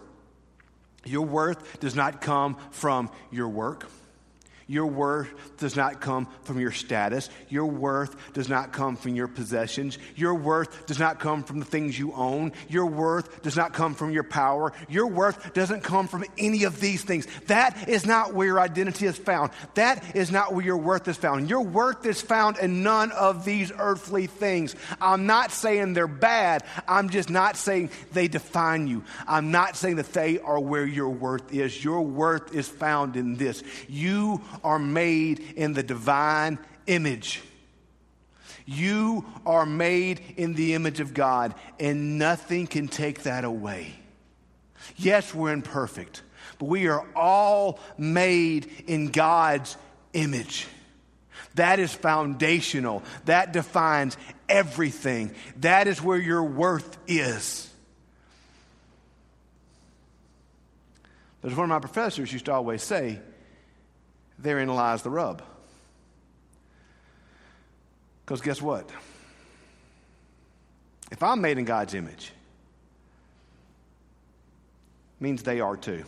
your 1.05 1.25
worth 1.25 1.79
does 1.79 1.95
not 1.95 2.21
come 2.21 2.57
from 2.71 3.09
your 3.31 3.49
work. 3.49 3.89
Your 4.69 4.85
worth 4.85 5.29
does 5.57 5.77
not 5.77 6.01
come 6.01 6.27
from 6.43 6.59
your 6.59 6.71
status. 6.71 7.29
Your 7.47 7.65
worth 7.65 8.33
does 8.33 8.49
not 8.49 8.73
come 8.73 8.97
from 8.97 9.15
your 9.15 9.29
possessions. 9.29 9.97
Your 10.15 10.35
worth 10.35 10.85
does 10.87 10.99
not 10.99 11.19
come 11.19 11.43
from 11.43 11.59
the 11.59 11.65
things 11.65 11.97
you 11.97 12.11
own. 12.11 12.51
Your 12.67 12.85
worth 12.85 13.41
does 13.43 13.55
not 13.55 13.71
come 13.71 13.95
from 13.95 14.11
your 14.11 14.25
power. 14.25 14.73
Your 14.89 15.07
worth 15.07 15.53
doesn't 15.53 15.83
come 15.83 16.09
from 16.09 16.25
any 16.37 16.65
of 16.65 16.81
these 16.81 17.01
things. 17.01 17.27
That 17.47 17.87
is 17.87 18.05
not 18.05 18.33
where 18.33 18.47
your 18.47 18.59
identity 18.59 19.05
is 19.05 19.17
found. 19.17 19.51
That 19.75 20.15
is 20.15 20.31
not 20.31 20.53
where 20.53 20.65
your 20.65 20.77
worth 20.77 21.07
is 21.07 21.15
found. 21.15 21.49
Your 21.49 21.61
worth 21.61 22.05
is 22.05 22.21
found 22.21 22.57
in 22.57 22.83
none 22.83 23.13
of 23.13 23.45
these 23.45 23.71
earthly 23.77 24.27
things. 24.27 24.75
I'm 24.99 25.27
not 25.27 25.51
saying 25.51 25.93
they're 25.93 26.07
bad. 26.07 26.63
I'm 26.89 27.09
just 27.09 27.29
not 27.29 27.55
saying 27.55 27.89
they 28.11 28.27
define 28.27 28.87
you. 28.87 29.05
I'm 29.27 29.51
not 29.51 29.77
saying 29.77 29.95
that 29.95 30.11
they 30.11 30.39
are 30.39 30.59
where 30.59 30.85
your 30.85 31.09
worth 31.09 31.53
is. 31.53 31.83
Your 31.85 32.01
worth 32.01 32.53
is 32.53 32.67
found 32.67 33.15
in 33.15 33.37
this. 33.37 33.63
You 33.87 34.41
are 34.63 34.79
made 34.79 35.39
in 35.55 35.73
the 35.73 35.83
divine 35.83 36.59
image. 36.85 37.41
You 38.65 39.25
are 39.45 39.65
made 39.65 40.21
in 40.35 40.53
the 40.53 40.73
image 40.73 40.99
of 40.99 41.13
God, 41.13 41.55
and 41.79 42.19
nothing 42.19 42.67
can 42.67 42.87
take 42.87 43.23
that 43.23 43.45
away. 43.45 43.93
Yes, 44.97 45.33
we're 45.33 45.53
imperfect, 45.53 46.21
but 46.59 46.67
we 46.67 46.87
are 46.87 47.05
all 47.15 47.79
made 47.97 48.69
in 48.87 49.11
God's 49.11 49.77
image. 50.13 50.67
That 51.55 51.79
is 51.79 51.93
foundational. 51.93 53.03
That 53.25 53.53
defines 53.53 54.17
everything. 54.47 55.33
That 55.61 55.87
is 55.87 56.01
where 56.01 56.19
your 56.19 56.43
worth 56.43 56.97
is. 57.07 57.69
As 61.43 61.55
one 61.55 61.63
of 61.63 61.69
my 61.69 61.79
professors 61.79 62.31
used 62.33 62.45
to 62.45 62.53
always 62.53 62.83
say, 62.83 63.19
Therein 64.39 64.67
lies 64.67 65.01
the 65.01 65.09
rub. 65.09 65.41
Because 68.25 68.41
guess 68.41 68.61
what? 68.61 68.89
If 71.11 71.23
I'm 71.23 71.41
made 71.41 71.57
in 71.57 71.65
God's 71.65 71.93
image, 71.93 72.31
means 75.19 75.43
they 75.43 75.59
are 75.59 75.77
too. 75.77 76.03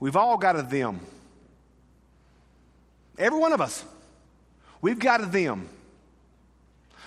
We've 0.00 0.16
all 0.16 0.36
got 0.36 0.56
a 0.56 0.62
them. 0.62 0.98
Every 3.16 3.38
one 3.38 3.52
of 3.52 3.60
us. 3.60 3.84
We've 4.80 4.98
got 4.98 5.22
a 5.22 5.26
them. 5.26 5.68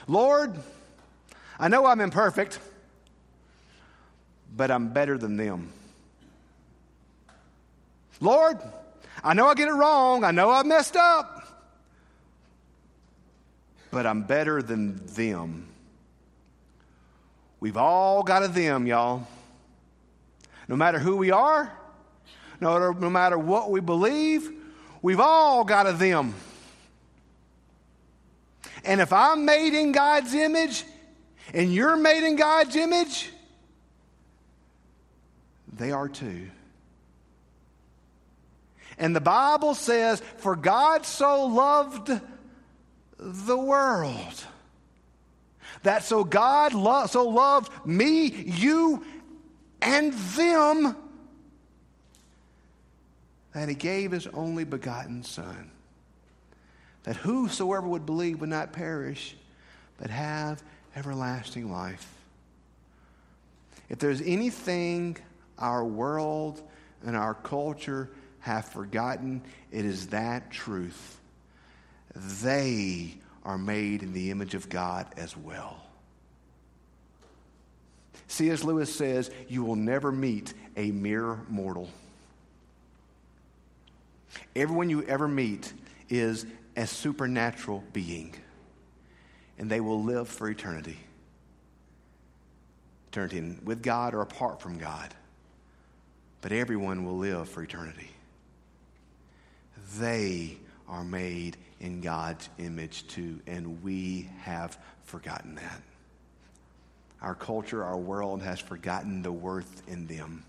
Lord, 0.08 0.56
I 1.60 1.68
know 1.68 1.86
I'm 1.86 2.00
imperfect, 2.00 2.60
but 4.56 4.72
I'm 4.72 4.94
better 4.94 5.18
than 5.18 5.36
them. 5.36 5.74
Lord, 8.22 8.58
I 9.24 9.34
know 9.34 9.48
I 9.48 9.56
get 9.56 9.68
it 9.68 9.74
wrong. 9.74 10.24
I 10.24 10.32
know 10.32 10.50
I 10.50 10.64
messed 10.64 10.96
up. 10.96 11.66
But 13.92 14.06
I'm 14.06 14.24
better 14.24 14.62
than 14.62 15.06
them. 15.08 15.68
We've 17.60 17.78
all 17.78 18.24
got 18.24 18.44
a 18.44 18.48
them, 18.48 18.86
y'all. 18.86 19.28
No 20.68 20.76
matter 20.76 21.00
who 21.00 21.16
we 21.18 21.32
are, 21.32 21.72
no, 22.60 22.92
no 22.92 23.10
matter 23.10 23.38
what 23.38 23.72
we 23.72 23.80
believe, 23.80 24.52
we've 25.02 25.20
all 25.20 25.64
got 25.64 25.88
a 25.88 25.94
them. 25.94 26.34
And 28.84 29.02
if 29.02 29.12
I'm 29.12 29.46
made 29.46 29.74
in 29.74 29.92
God's 29.92 30.34
image 30.34 30.84
and 31.54 31.74
you're 31.74 31.96
made 31.96 32.24
in 32.26 32.36
God's 32.36 32.76
image, 32.76 33.32
they 35.74 35.92
are 35.92 36.08
too. 36.08 36.50
And 38.98 39.16
the 39.16 39.22
Bible 39.22 39.76
says, 39.76 40.22
For 40.38 40.56
God 40.56 41.06
so 41.06 41.46
loved 41.46 42.12
the 43.18 43.58
world. 43.58 44.46
That 45.84 46.04
so 46.04 46.24
God 46.24 46.74
lo- 46.74 47.06
so 47.08 47.28
loved 47.28 47.72
me, 47.86 48.28
you, 48.28 49.06
and 49.82 50.14
them 50.14 50.96
that 53.54 53.70
he 53.70 53.76
gave 53.76 54.12
his 54.12 54.28
only 54.28 54.64
begotten 54.64 55.24
Son, 55.24 55.72
that 57.04 57.16
whosoever 57.16 57.88
would 57.88 58.06
believe 58.06 58.42
would 58.42 58.50
not 58.50 58.74
perish, 58.74 59.36
but 59.98 60.10
have 60.10 60.62
everlasting 60.96 61.72
life. 61.72 62.12
If 63.90 64.00
there's 64.00 64.22
anything 64.22 65.18
our 65.58 65.86
world 65.86 66.62
and 67.06 67.16
our 67.16 67.34
culture 67.34 68.10
have 68.46 68.66
forgotten, 68.66 69.42
it 69.72 69.86
is 69.86 70.10
that 70.10 70.52
truth. 70.52 71.20
They 72.16 73.16
are 73.44 73.58
made 73.58 74.04
in 74.04 74.14
the 74.14 74.30
image 74.30 74.54
of 74.54 74.70
God 74.70 75.08
as 75.18 75.36
well. 75.36 75.82
C.S. 78.28 78.64
Lewis 78.64 78.94
says, 78.94 79.32
You 79.48 79.64
will 79.64 79.76
never 79.76 80.12
meet 80.12 80.54
a 80.78 80.92
mere 80.92 81.40
mortal. 81.50 81.90
Everyone 84.56 84.92
you 84.92 85.02
ever 85.06 85.28
meet 85.28 85.74
is 86.08 86.46
a 86.76 86.86
supernatural 86.86 87.84
being, 87.94 88.36
and 89.58 89.72
they 89.72 89.80
will 89.80 90.04
live 90.04 90.30
for 90.30 90.52
eternity. 90.52 91.00
Eternity 93.08 93.58
with 93.64 93.82
God 93.82 94.14
or 94.14 94.22
apart 94.22 94.62
from 94.62 94.78
God. 94.78 95.16
But 96.42 96.52
everyone 96.52 97.06
will 97.06 97.18
live 97.18 97.50
for 97.50 97.64
eternity. 97.64 98.12
They 99.98 100.58
are 100.88 101.04
made 101.04 101.58
in 101.80 102.02
God's 102.02 102.50
image 102.58 103.08
too, 103.08 103.40
and 103.48 103.84
we 103.84 104.30
have 104.42 104.78
forgotten 105.04 105.56
that. 105.56 105.82
Our 107.22 107.36
culture, 107.36 107.84
our 107.84 107.98
world 107.98 108.42
has 108.44 108.60
forgotten 108.60 109.22
the 109.22 109.32
worth 109.32 109.84
in 109.88 110.08
them. 110.08 110.44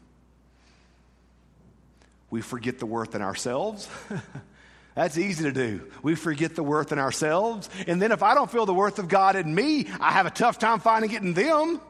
We 2.31 2.43
forget 2.43 2.79
the 2.79 2.87
worth 2.87 3.15
in 3.15 3.23
ourselves. 3.23 3.89
That's 4.95 5.19
easy 5.19 5.45
to 5.45 5.53
do. 5.53 5.91
We 6.03 6.15
forget 6.15 6.55
the 6.55 6.63
worth 6.63 6.91
in 6.91 6.99
ourselves. 6.99 7.69
And 7.87 8.01
then 8.01 8.13
if 8.13 8.23
I 8.23 8.35
don't 8.35 8.51
feel 8.51 8.67
the 8.67 8.75
worth 8.75 8.99
of 8.99 9.09
God 9.09 9.37
in 9.37 9.55
me, 9.55 9.87
I 10.01 10.13
have 10.13 10.27
a 10.27 10.31
tough 10.31 10.59
time 10.59 10.81
finding 10.81 11.13
it 11.13 11.23
in 11.23 11.35
them. 11.35 11.81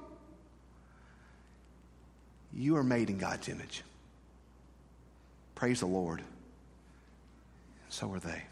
You 2.52 2.76
are 2.76 2.83
made 2.83 3.11
in 3.11 3.19
God's 3.19 3.49
image. 3.49 3.83
Praise 5.55 5.81
the 5.81 5.87
Lord 5.87 6.23
so 7.97 8.12
are 8.12 8.21
they. 8.21 8.43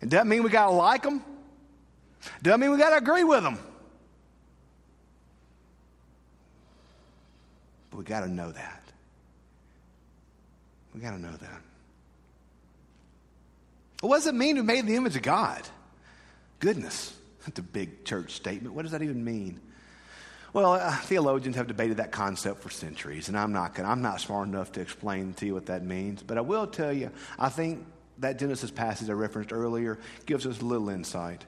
It 0.00 0.08
doesn't 0.08 0.28
mean 0.28 0.42
we 0.42 0.48
got 0.48 0.66
to 0.66 0.72
like 0.72 1.02
them. 1.02 1.22
Doesn't 2.42 2.60
mean 2.60 2.70
we 2.70 2.78
got 2.78 2.90
to 2.90 2.96
agree 2.96 3.24
with 3.24 3.42
them. 3.42 3.58
But 7.90 7.98
we 7.98 8.04
got 8.04 8.20
to 8.20 8.28
know 8.28 8.52
that. 8.52 8.82
We 10.94 11.00
got 11.00 11.10
to 11.10 11.20
know 11.20 11.36
that. 11.36 11.60
what 14.00 14.16
does 14.16 14.26
it 14.26 14.34
mean 14.34 14.56
to 14.56 14.62
be 14.62 14.66
made 14.66 14.78
in 14.78 14.86
the 14.86 14.96
image 14.96 15.16
of 15.16 15.22
God? 15.22 15.60
Goodness. 16.60 17.14
That's 17.44 17.58
a 17.58 17.62
big 17.62 18.06
church 18.06 18.32
statement. 18.32 18.74
What 18.74 18.82
does 18.82 18.92
that 18.92 19.02
even 19.02 19.22
mean? 19.22 19.60
Well, 20.54 20.74
uh, 20.74 20.96
theologians 20.98 21.56
have 21.56 21.66
debated 21.66 21.96
that 21.96 22.12
concept 22.12 22.62
for 22.62 22.70
centuries, 22.70 23.26
and 23.26 23.36
I'm 23.36 23.52
not 23.52 23.74
gonna, 23.74 23.88
I'm 23.88 24.02
not 24.02 24.20
smart 24.20 24.46
enough 24.46 24.70
to 24.72 24.80
explain 24.80 25.34
to 25.34 25.46
you 25.46 25.52
what 25.54 25.66
that 25.66 25.82
means. 25.84 26.22
But 26.22 26.38
I 26.38 26.42
will 26.42 26.68
tell 26.68 26.92
you, 26.92 27.10
I 27.40 27.48
think 27.48 27.84
that 28.18 28.38
Genesis 28.38 28.70
passage 28.70 29.10
I 29.10 29.14
referenced 29.14 29.52
earlier 29.52 29.98
gives 30.26 30.46
us 30.46 30.60
a 30.60 30.64
little 30.64 30.90
insight. 30.90 31.44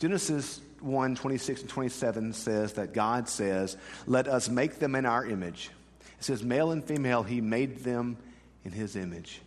Genesis 0.00 0.60
1 0.80 1.14
26 1.14 1.60
and 1.60 1.70
27 1.70 2.32
says 2.32 2.72
that 2.72 2.92
God 2.92 3.28
says, 3.28 3.76
Let 4.08 4.26
us 4.26 4.48
make 4.48 4.80
them 4.80 4.96
in 4.96 5.06
our 5.06 5.24
image. 5.24 5.70
It 6.18 6.24
says, 6.24 6.42
Male 6.42 6.72
and 6.72 6.84
female, 6.84 7.22
He 7.22 7.40
made 7.40 7.84
them 7.84 8.16
in 8.64 8.72
His 8.72 8.96
image. 8.96 9.40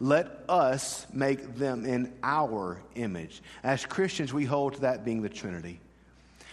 Let 0.00 0.26
us 0.48 1.06
make 1.12 1.54
them 1.54 1.86
in 1.86 2.12
our 2.24 2.82
image. 2.96 3.42
As 3.62 3.86
Christians, 3.86 4.32
we 4.32 4.44
hold 4.44 4.74
to 4.74 4.80
that 4.80 5.04
being 5.04 5.22
the 5.22 5.28
Trinity 5.28 5.78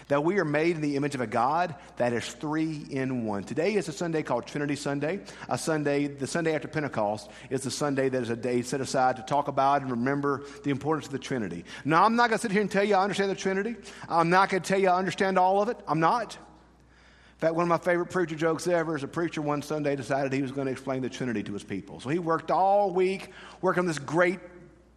that 0.08 0.24
we 0.24 0.40
are 0.40 0.46
made 0.46 0.76
in 0.76 0.82
the 0.82 0.96
image 0.96 1.16
of 1.16 1.22
a 1.22 1.28
God 1.28 1.76
that 1.98 2.14
is 2.14 2.26
three 2.26 2.86
in 2.90 3.26
one. 3.26 3.44
Today 3.44 3.76
is 3.76 3.88
a 3.88 3.92
Sunday 3.92 4.24
called 4.24 4.46
Trinity 4.46 4.76
Sunday. 4.76 5.20
A 5.50 5.58
Sunday, 5.58 6.08
the 6.08 6.28
Sunday 6.28 6.56
after 6.56 6.68
Pentecost, 6.68 7.30
is 7.50 7.66
a 7.66 7.72
Sunday 7.72 8.10
that 8.10 8.22
is 8.22 8.30
a 8.30 8.36
day 8.36 8.62
set 8.62 8.82
aside 8.82 9.18
to 9.18 9.22
talk 9.24 9.48
about 9.48 9.82
and 9.82 9.92
remember 9.92 10.44
the 10.64 10.70
importance 10.70 11.08
of 11.08 11.12
the 11.12 11.20
Trinity. 11.20 11.66
Now, 11.84 12.04
I'm 12.04 12.16
not 12.16 12.30
going 12.30 12.38
to 12.38 12.42
sit 12.42 12.52
here 12.52 12.62
and 12.62 12.72
tell 12.72 12.84
you 12.84 12.96
I 12.96 13.04
understand 13.04 13.32
the 13.32 13.36
Trinity. 13.36 13.76
I'm 14.08 14.30
not 14.30 14.50
going 14.50 14.64
to 14.64 14.68
tell 14.68 14.80
you 14.80 14.90
I 14.90 14.98
understand 14.98 15.38
all 15.38 15.62
of 15.62 15.70
it. 15.70 15.78
I'm 15.88 16.00
not. 16.00 16.36
In 16.36 17.42
fact, 17.42 17.54
one 17.54 17.64
of 17.64 17.70
my 17.70 17.78
favorite 17.78 18.08
preacher 18.08 18.36
jokes 18.36 18.66
ever 18.68 18.96
is 18.96 19.04
a 19.04 19.08
preacher 19.08 19.44
one 19.44 19.62
Sunday 19.62 19.96
decided 19.96 20.34
he 20.34 20.42
was 20.42 20.52
going 20.52 20.66
to 20.66 20.72
explain 20.72 21.04
the 21.04 21.10
Trinity 21.10 21.44
to 21.44 21.54
his 21.54 21.64
people. 21.64 22.00
So 22.00 22.10
he 22.10 22.18
worked 22.18 22.50
all 22.50 22.92
week 22.92 23.32
working 23.62 23.82
on 23.82 23.86
this 23.86 24.00
great 24.00 24.40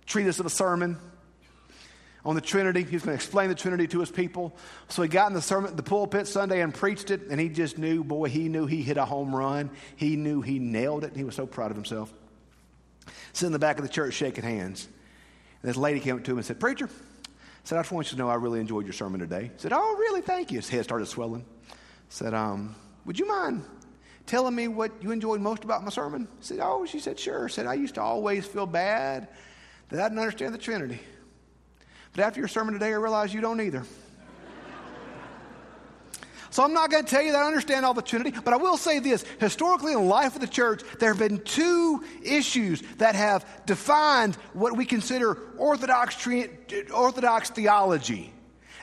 treatise 0.07 0.41
of 0.41 0.47
a 0.47 0.51
sermon 0.51 0.97
on 2.25 2.35
the 2.35 2.41
Trinity. 2.41 2.83
He 2.83 2.97
was 2.97 3.03
going 3.03 3.17
to 3.17 3.23
explain 3.23 3.49
the 3.49 3.55
Trinity 3.55 3.87
to 3.89 4.01
his 4.01 4.11
people. 4.11 4.57
So 4.89 5.03
he 5.03 5.09
got 5.09 5.29
in 5.29 5.35
the 5.35 5.43
sermon, 5.43 5.75
the 5.77 5.83
pulpit 5.83 6.27
Sunday 6.27 6.61
and 6.61 6.75
preached 6.75 7.11
it, 7.11 7.23
and 7.31 7.41
he 7.41 7.49
just 7.49 7.79
knew, 7.79 8.05
boy, 8.05 8.29
he 8.29 8.49
knew 8.49 8.67
he 8.67 8.83
hit 8.83 8.97
a 8.97 9.05
home 9.05 9.35
run. 9.35 9.71
He 9.97 10.17
knew 10.17 10.43
he 10.43 10.59
nailed 10.59 11.05
it, 11.05 11.09
and 11.09 11.17
he 11.17 11.25
was 11.25 11.35
so 11.35 11.47
proud 11.47 11.71
of 11.71 11.77
himself. 11.77 12.13
Sitting 13.33 13.49
in 13.49 13.53
the 13.53 13.59
back 13.59 13.79
of 13.79 13.83
the 13.83 13.89
church 13.89 14.15
shaking 14.15 14.45
hands. 14.45 14.89
And 15.63 15.69
this 15.69 15.77
lady 15.77 16.01
came 16.01 16.17
up 16.17 16.25
to 16.25 16.33
him 16.33 16.39
and 16.39 16.47
said, 16.47 16.61
Preacher, 16.61 16.89
said, 17.65 17.79
I 17.79 17.83
just 17.83 17.93
want 17.93 18.11
you 18.11 18.17
to 18.17 18.23
know 18.23 18.29
I 18.29 18.35
really 18.35 18.61
enjoyed 18.61 18.87
your 18.87 18.93
sermon 18.93 19.21
today. 19.21 19.51
Said, 19.57 19.73
Oh, 19.73 19.97
really? 19.99 20.21
Thank 20.21 20.51
you. 20.51 20.59
His 20.59 20.69
head 20.69 20.85
started 20.85 21.07
swelling. 21.07 21.45
Said, 22.09 22.35
um, 22.35 22.75
Would 23.05 23.19
you 23.19 23.29
mind 23.29 23.65
telling 24.27 24.55
me 24.55 24.69
what 24.69 24.93
you 25.03 25.11
enjoyed 25.11 25.41
most 25.41 25.65
about 25.65 25.85
my 25.85 25.91
sermon? 25.91 26.29
Said, 26.41 26.59
Oh, 26.63 26.87
she 26.87 26.99
said, 26.99 27.19
Sure. 27.19 27.49
Said, 27.49 27.67
I 27.67 27.75
used 27.75 27.97
to 27.97 28.03
always 28.03 28.47
feel 28.47 28.67
bad 28.67 29.29
that 29.91 30.01
I 30.01 30.09
didn't 30.09 30.19
understand 30.19 30.55
the 30.55 30.59
Trinity. 30.59 31.01
But 32.15 32.25
after 32.25 32.41
your 32.41 32.49
sermon 32.49 32.75
today, 32.75 32.93
I 32.93 32.97
realize 32.97 33.33
you 33.33 33.41
don't 33.41 33.61
either. 33.61 33.85
So 36.53 36.65
I'm 36.65 36.73
not 36.73 36.91
going 36.91 37.05
to 37.05 37.09
tell 37.09 37.23
you 37.23 37.31
that 37.33 37.43
I 37.43 37.47
understand 37.47 37.87
all 37.87 37.95
the 37.95 38.03
Trinity, 38.03 38.37
but 38.45 38.53
I 38.53 38.57
will 38.57 38.77
say 38.77 38.99
this. 38.99 39.25
Historically, 39.39 39.93
in 39.93 40.01
the 40.01 40.05
life 40.05 40.35
of 40.35 40.41
the 40.41 40.49
church, 40.49 40.83
there 40.99 41.11
have 41.11 41.19
been 41.19 41.39
two 41.39 42.05
issues 42.25 42.83
that 42.99 43.15
have 43.15 43.47
defined 43.67 44.35
what 44.53 44.77
we 44.77 44.85
consider 44.85 45.39
orthodox, 45.57 46.27
orthodox 46.93 47.51
theology. 47.51 48.33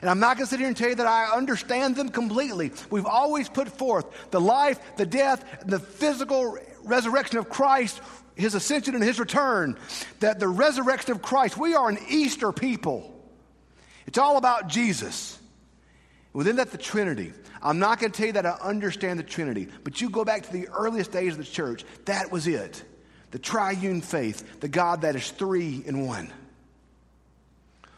And 0.00 0.08
I'm 0.08 0.18
not 0.18 0.36
going 0.36 0.46
to 0.46 0.50
sit 0.50 0.60
here 0.60 0.68
and 0.68 0.76
tell 0.76 0.88
you 0.88 0.94
that 0.94 1.06
I 1.06 1.36
understand 1.36 1.96
them 1.96 2.08
completely. 2.08 2.72
We've 2.88 3.04
always 3.04 3.50
put 3.50 3.68
forth 3.68 4.30
the 4.30 4.40
life, 4.40 4.78
the 4.96 5.06
death, 5.06 5.44
the 5.66 5.78
physical 5.78 6.56
resurrection 6.84 7.36
of 7.36 7.50
Christ, 7.50 8.00
his 8.34 8.54
ascension 8.54 8.94
and 8.94 9.04
his 9.04 9.18
return. 9.20 9.76
That 10.20 10.40
the 10.40 10.48
resurrection 10.48 11.12
of 11.12 11.20
Christ, 11.20 11.58
we 11.58 11.74
are 11.74 11.90
an 11.90 11.98
Easter 12.08 12.50
people. 12.50 13.17
It's 14.08 14.16
all 14.16 14.38
about 14.38 14.68
Jesus. 14.68 15.38
Within 16.32 16.56
that, 16.56 16.70
the 16.70 16.78
Trinity. 16.78 17.34
I'm 17.62 17.78
not 17.78 18.00
going 18.00 18.10
to 18.10 18.16
tell 18.16 18.28
you 18.28 18.32
that 18.32 18.46
I 18.46 18.52
understand 18.52 19.18
the 19.18 19.22
Trinity, 19.22 19.68
but 19.84 20.00
you 20.00 20.08
go 20.08 20.24
back 20.24 20.44
to 20.44 20.52
the 20.52 20.68
earliest 20.68 21.12
days 21.12 21.32
of 21.32 21.38
the 21.38 21.44
church, 21.44 21.84
that 22.06 22.32
was 22.32 22.46
it. 22.46 22.82
The 23.32 23.38
triune 23.38 24.00
faith, 24.00 24.60
the 24.60 24.68
God 24.68 25.02
that 25.02 25.14
is 25.14 25.30
three 25.30 25.82
in 25.84 26.06
one. 26.06 26.32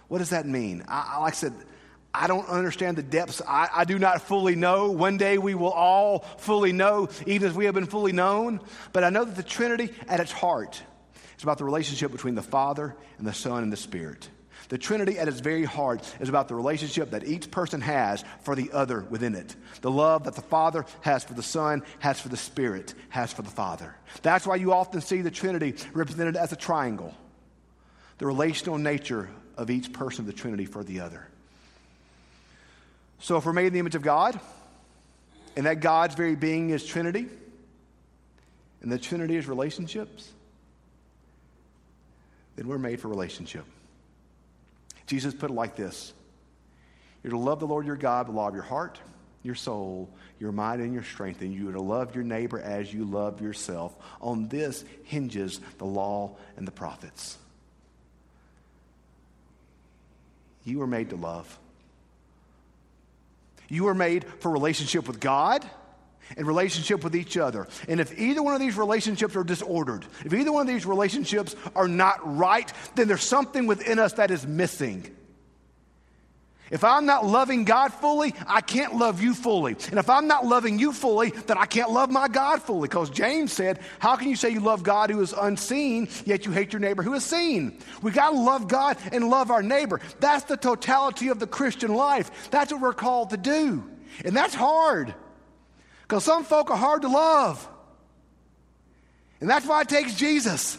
What 0.08 0.18
does 0.18 0.30
that 0.30 0.46
mean? 0.46 0.82
I, 0.88 1.20
like 1.20 1.34
I 1.34 1.36
said, 1.36 1.54
I 2.12 2.26
don't 2.26 2.48
understand 2.48 2.98
the 2.98 3.04
depths. 3.04 3.40
I, 3.46 3.68
I, 3.72 3.84
do 3.84 3.96
not 3.96 4.22
fully 4.22 4.56
know. 4.56 4.90
One 4.90 5.16
day 5.16 5.38
we 5.38 5.54
will 5.54 5.70
all 5.70 6.24
fully 6.38 6.72
know, 6.72 7.08
even 7.24 7.48
as 7.48 7.54
we 7.54 7.66
have 7.66 7.74
been 7.74 7.86
fully 7.86 8.10
known. 8.10 8.58
But 8.92 9.04
I 9.04 9.10
know 9.10 9.24
that 9.24 9.36
the 9.36 9.44
Trinity, 9.44 9.90
at 10.08 10.18
its 10.18 10.32
heart, 10.32 10.82
is 11.36 11.44
about 11.44 11.58
the 11.58 11.64
relationship 11.64 12.10
between 12.10 12.34
the 12.34 12.42
Father 12.42 12.96
and 13.18 13.26
the 13.28 13.32
Son 13.32 13.62
and 13.62 13.72
the 13.72 13.76
Spirit. 13.76 14.28
The 14.68 14.78
Trinity, 14.78 15.18
at 15.18 15.28
its 15.28 15.40
very 15.40 15.64
heart, 15.64 16.02
is 16.20 16.28
about 16.28 16.48
the 16.48 16.54
relationship 16.54 17.10
that 17.10 17.24
each 17.24 17.50
person 17.50 17.80
has 17.80 18.24
for 18.42 18.54
the 18.54 18.70
other 18.72 19.00
within 19.10 19.34
it. 19.34 19.56
The 19.80 19.90
love 19.90 20.24
that 20.24 20.34
the 20.34 20.42
Father 20.42 20.84
has 21.00 21.24
for 21.24 21.34
the 21.34 21.42
Son, 21.42 21.82
has 21.98 22.20
for 22.20 22.28
the 22.28 22.36
Spirit, 22.36 22.94
has 23.08 23.32
for 23.32 23.42
the 23.42 23.50
Father. 23.50 23.96
That's 24.22 24.46
why 24.46 24.56
you 24.56 24.72
often 24.72 25.00
see 25.00 25.22
the 25.22 25.30
Trinity 25.30 25.74
represented 25.92 26.36
as 26.36 26.52
a 26.52 26.56
triangle 26.56 27.14
the 28.18 28.26
relational 28.26 28.76
nature 28.76 29.30
of 29.56 29.70
each 29.70 29.94
person 29.94 30.20
of 30.22 30.26
the 30.26 30.32
Trinity 30.34 30.66
for 30.66 30.84
the 30.84 31.00
other. 31.00 31.26
So, 33.18 33.38
if 33.38 33.46
we're 33.46 33.54
made 33.54 33.68
in 33.68 33.72
the 33.72 33.78
image 33.78 33.94
of 33.94 34.02
God, 34.02 34.38
and 35.56 35.66
that 35.66 35.80
God's 35.80 36.14
very 36.14 36.36
being 36.36 36.70
is 36.70 36.84
Trinity, 36.84 37.26
and 38.82 38.92
the 38.92 38.98
Trinity 38.98 39.36
is 39.36 39.48
relationships, 39.48 40.30
then 42.56 42.68
we're 42.68 42.78
made 42.78 43.00
for 43.00 43.08
relationship. 43.08 43.64
Jesus 45.10 45.34
put 45.34 45.50
it 45.50 45.54
like 45.54 45.74
this 45.74 46.12
You're 47.24 47.32
to 47.32 47.38
love 47.38 47.58
the 47.58 47.66
Lord 47.66 47.84
your 47.84 47.96
God 47.96 48.28
with 48.28 48.36
all 48.36 48.46
of 48.46 48.54
your 48.54 48.62
heart, 48.62 49.00
your 49.42 49.56
soul, 49.56 50.08
your 50.38 50.52
mind, 50.52 50.80
and 50.80 50.94
your 50.94 51.02
strength, 51.02 51.40
and 51.40 51.52
you're 51.52 51.72
to 51.72 51.80
love 51.80 52.14
your 52.14 52.22
neighbor 52.22 52.60
as 52.60 52.94
you 52.94 53.04
love 53.04 53.40
yourself. 53.40 53.96
On 54.20 54.46
this 54.46 54.84
hinges 55.02 55.60
the 55.78 55.84
law 55.84 56.36
and 56.56 56.64
the 56.64 56.70
prophets. 56.70 57.36
You 60.62 60.78
were 60.78 60.86
made 60.86 61.10
to 61.10 61.16
love. 61.16 61.58
You 63.68 63.84
were 63.84 63.94
made 63.94 64.24
for 64.38 64.48
relationship 64.52 65.08
with 65.08 65.18
God 65.18 65.68
and 66.36 66.46
relationship 66.46 67.02
with 67.04 67.16
each 67.16 67.36
other. 67.36 67.66
And 67.88 68.00
if 68.00 68.18
either 68.18 68.42
one 68.42 68.54
of 68.54 68.60
these 68.60 68.76
relationships 68.76 69.36
are 69.36 69.44
disordered, 69.44 70.06
if 70.24 70.32
either 70.32 70.52
one 70.52 70.62
of 70.62 70.72
these 70.72 70.86
relationships 70.86 71.56
are 71.74 71.88
not 71.88 72.20
right, 72.38 72.72
then 72.94 73.08
there's 73.08 73.22
something 73.22 73.66
within 73.66 73.98
us 73.98 74.14
that 74.14 74.30
is 74.30 74.46
missing. 74.46 75.16
If 76.70 76.84
I'm 76.84 77.04
not 77.04 77.26
loving 77.26 77.64
God 77.64 77.92
fully, 77.92 78.32
I 78.46 78.60
can't 78.60 78.94
love 78.94 79.20
you 79.20 79.34
fully. 79.34 79.76
And 79.90 79.98
if 79.98 80.08
I'm 80.08 80.28
not 80.28 80.46
loving 80.46 80.78
you 80.78 80.92
fully, 80.92 81.30
then 81.30 81.58
I 81.58 81.66
can't 81.66 81.90
love 81.90 82.10
my 82.10 82.28
God 82.28 82.62
fully. 82.62 82.88
Because 82.88 83.10
James 83.10 83.52
said, 83.52 83.80
How 83.98 84.14
can 84.14 84.28
you 84.28 84.36
say 84.36 84.50
you 84.50 84.60
love 84.60 84.84
God 84.84 85.10
who 85.10 85.20
is 85.20 85.32
unseen, 85.32 86.08
yet 86.24 86.46
you 86.46 86.52
hate 86.52 86.72
your 86.72 86.78
neighbor 86.78 87.02
who 87.02 87.14
is 87.14 87.24
seen? 87.24 87.78
We 88.02 88.12
got 88.12 88.30
to 88.30 88.36
love 88.38 88.68
God 88.68 88.98
and 89.10 89.28
love 89.28 89.50
our 89.50 89.62
neighbor. 89.62 90.00
That's 90.20 90.44
the 90.44 90.56
totality 90.56 91.28
of 91.28 91.40
the 91.40 91.46
Christian 91.48 91.92
life. 91.92 92.50
That's 92.52 92.72
what 92.72 92.80
we're 92.80 92.92
called 92.92 93.30
to 93.30 93.36
do. 93.36 93.82
And 94.24 94.36
that's 94.36 94.54
hard. 94.54 95.12
Because 96.10 96.24
some 96.24 96.42
folk 96.42 96.72
are 96.72 96.76
hard 96.76 97.02
to 97.02 97.08
love. 97.08 97.68
And 99.40 99.48
that's 99.48 99.64
why 99.64 99.82
it 99.82 99.88
takes 99.88 100.16
Jesus. 100.16 100.76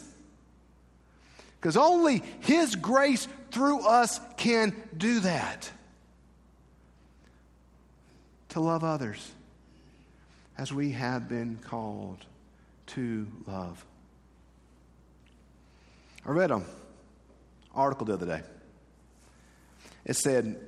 Because 1.57 1.77
only 1.77 2.21
His 2.41 2.75
grace 2.75 3.29
through 3.49 3.87
us 3.87 4.19
can 4.35 4.75
do 4.97 5.21
that. 5.21 5.71
To 8.49 8.59
love 8.59 8.83
others 8.83 9.31
as 10.57 10.73
we 10.73 10.91
have 10.91 11.29
been 11.29 11.59
called 11.63 12.25
to 12.87 13.25
love. 13.47 13.85
I 16.25 16.31
read 16.31 16.51
an 16.51 16.65
article 17.73 18.05
the 18.05 18.15
other 18.15 18.25
day. 18.25 18.41
It 20.03 20.17
said, 20.17 20.59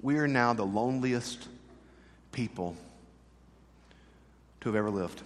We 0.00 0.16
are 0.16 0.26
now 0.26 0.52
the 0.52 0.66
loneliest 0.66 1.46
people 2.32 2.76
to 4.62 4.68
have 4.68 4.76
ever 4.76 4.90
lived. 4.90 5.22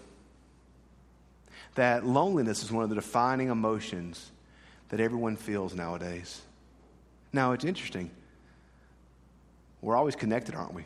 That 1.75 2.07
loneliness 2.07 2.62
is 2.62 2.72
one 2.72 2.85
of 2.85 2.88
the 2.88 2.94
defining 2.94 3.49
emotions 3.49 4.31
that 4.88 4.99
everyone 4.99 5.37
feels 5.37 5.75
nowadays. 5.75 6.40
Now, 7.33 7.53
it's 7.53 7.64
interesting. 7.64 8.11
We're 9.83 9.96
always 9.96 10.16
connected, 10.16 10.55
aren't 10.55 10.72
we? 10.72 10.85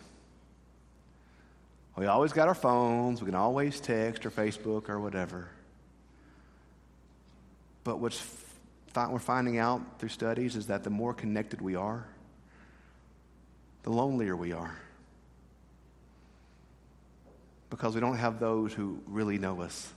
We 1.96 2.06
always 2.06 2.32
got 2.32 2.48
our 2.48 2.54
phones. 2.54 3.20
We 3.20 3.26
can 3.26 3.34
always 3.36 3.80
text 3.80 4.26
or 4.26 4.30
Facebook 4.30 4.88
or 4.88 4.98
whatever. 4.98 5.48
But 7.84 7.98
what's 7.98 8.20
we're 8.96 9.20
finding 9.20 9.58
out 9.58 10.00
through 10.00 10.08
studies 10.08 10.56
is 10.56 10.66
that 10.66 10.82
the 10.82 10.90
more 10.90 11.14
connected 11.14 11.60
we 11.60 11.76
are, 11.76 12.04
the 13.84 13.90
lonelier 13.90 14.34
we 14.34 14.52
are 14.52 14.76
because 17.70 17.94
we 17.94 18.00
don't 18.00 18.16
have 18.16 18.40
those 18.40 18.72
who 18.74 18.98
really 19.06 19.38
know 19.38 19.62
us. 19.62 19.92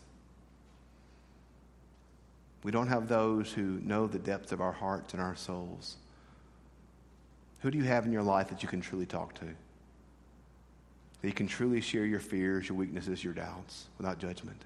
We 2.63 2.71
don't 2.71 2.87
have 2.87 3.09
those 3.09 3.51
who 3.51 3.79
know 3.81 4.07
the 4.07 4.19
depths 4.19 4.51
of 4.51 4.61
our 4.61 4.71
hearts 4.71 5.13
and 5.13 5.21
our 5.21 5.35
souls. 5.35 5.97
Who 7.59 7.71
do 7.71 7.77
you 7.77 7.83
have 7.83 8.05
in 8.05 8.11
your 8.11 8.23
life 8.23 8.49
that 8.49 8.63
you 8.63 8.69
can 8.69 8.79
truly 8.79 9.05
talk 9.05 9.33
to? 9.35 9.45
That 9.45 11.27
you 11.27 11.33
can 11.33 11.47
truly 11.47 11.81
share 11.81 12.05
your 12.05 12.19
fears, 12.19 12.69
your 12.69 12.77
weaknesses, 12.77 13.23
your 13.23 13.33
doubts 13.33 13.85
without 13.97 14.19
judgment. 14.19 14.61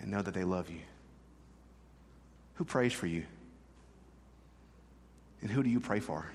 And 0.00 0.10
know 0.10 0.22
that 0.22 0.34
they 0.34 0.44
love 0.44 0.70
you. 0.70 0.80
Who 2.54 2.64
prays 2.64 2.92
for 2.92 3.06
you? 3.06 3.24
And 5.42 5.50
who 5.50 5.62
do 5.62 5.70
you 5.70 5.80
pray 5.80 6.00
for? 6.00 6.26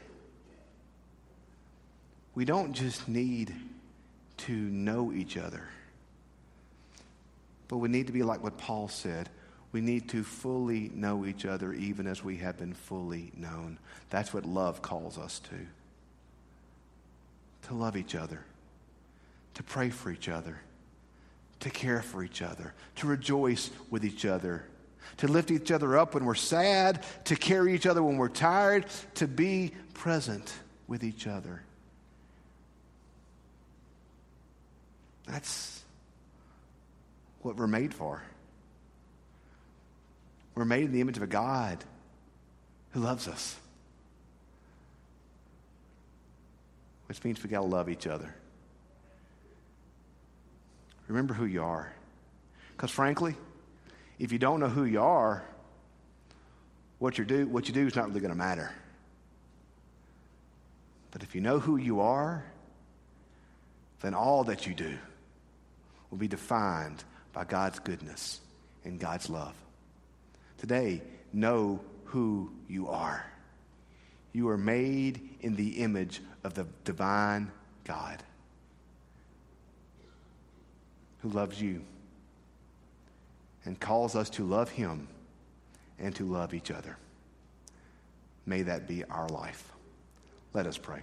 We 2.36 2.45
don't 2.45 2.73
just 2.73 3.08
need 3.10 3.53
to 4.38 4.54
know 4.54 5.12
each 5.12 5.38
other. 5.38 5.63
But 7.67 7.78
we 7.78 7.89
need 7.89 8.08
to 8.08 8.13
be 8.13 8.23
like 8.23 8.43
what 8.43 8.58
Paul 8.58 8.88
said. 8.88 9.30
We 9.71 9.82
need 9.82 10.10
to 10.10 10.23
fully 10.23 10.89
know 10.93 11.26
each 11.26 11.45
other 11.45 11.73
even 11.73 12.08
as 12.08 12.23
we 12.23 12.38
have 12.38 12.58
been 12.58 12.73
fully 12.73 13.32
known. 13.36 13.78
That's 14.10 14.34
what 14.34 14.45
love 14.45 14.82
calls 14.82 15.17
us 15.17 15.39
to. 15.39 15.56
To 17.67 17.73
love 17.73 17.97
each 17.97 18.15
other, 18.15 18.45
to 19.56 19.63
pray 19.63 19.89
for 19.89 20.10
each 20.10 20.30
other, 20.30 20.62
to 21.60 21.69
care 21.69 22.02
for 22.02 22.23
each 22.23 22.41
other, 22.41 22.73
to 22.97 23.08
rejoice 23.08 23.69
with 23.89 24.06
each 24.06 24.26
other, 24.26 24.63
to 25.17 25.28
lift 25.28 25.52
each 25.52 25.71
other 25.71 25.97
up 25.97 26.13
when 26.13 26.23
we're 26.23 26.36
sad, 26.36 27.04
to 27.26 27.36
carry 27.36 27.73
each 27.73 27.86
other 27.86 28.02
when 28.02 28.17
we're 28.17 28.30
tired, 28.30 28.86
to 29.15 29.28
be 29.28 29.73
present 29.93 30.54
with 30.88 31.04
each 31.04 31.28
other. 31.28 31.62
That's 35.28 35.82
what 37.42 37.56
we're 37.56 37.68
made 37.68 37.94
for. 37.94 38.24
We're 40.56 40.66
made 40.66 40.86
in 40.86 40.92
the 40.92 41.02
image 41.02 41.18
of 41.18 41.24
a 41.24 41.28
God 41.28 41.84
who 42.92 43.02
loves 43.02 43.28
us. 43.28 43.58
which 47.08 47.24
means 47.24 47.42
we 47.42 47.50
got 47.50 47.62
to 47.62 47.66
love 47.66 47.90
each 47.90 48.06
other. 48.06 48.34
Remember 51.08 51.34
who 51.34 51.46
you 51.46 51.63
are. 51.63 51.94
Because 52.76 52.92
frankly, 52.92 53.36
if 54.20 54.32
you 54.32 54.38
don't 54.38 54.60
know 54.60 54.68
who 54.68 54.84
you 54.84 55.02
are, 55.02 55.44
what 57.00 57.18
you 57.18 57.26
do, 57.26 57.48
what 57.48 57.68
you 57.68 57.74
do 57.74 57.88
is 57.88 57.96
not 57.96 58.10
really 58.10 58.20
going 58.20 58.32
to 58.32 58.38
matter. 58.38 58.72
But 61.12 61.24
if 61.24 61.34
you 61.34 61.42
know 61.42 61.60
who 61.60 61.78
you 61.78 62.02
are, 62.02 62.44
then 64.02 64.13
all 64.13 64.44
that 64.46 64.68
you 64.68 64.74
do 64.74 64.98
will 66.10 66.17
be 66.17 66.28
defined 66.28 67.04
by 67.34 67.43
God's 67.43 67.80
goodness 67.80 68.39
and 68.84 69.00
God's 69.00 69.30
love. 69.30 69.54
Today, 70.58 71.02
know 71.34 71.80
who 72.06 72.52
you 72.67 72.88
are. 72.88 73.26
You 74.34 74.50
are 74.50 74.58
made 74.58 75.30
in 75.41 75.56
the 75.56 75.82
image 75.82 76.22
of 76.43 76.54
the 76.54 76.67
divine 76.84 77.52
God 77.84 78.24
who 81.20 81.30
loves 81.30 81.62
you 81.62 81.82
and 83.65 83.80
calls 83.80 84.15
us 84.15 84.30
to 84.32 84.43
love 84.43 84.70
him 84.70 85.08
and 86.00 86.15
to 86.15 86.24
love 86.24 86.54
each 86.54 86.72
other. 86.72 86.98
May 88.46 88.62
that 88.63 88.88
be 88.88 89.04
our 89.04 89.28
life. 89.28 89.72
Let 90.54 90.67
us 90.67 90.78
pray. 90.78 91.02